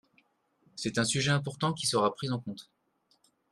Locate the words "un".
0.97-1.03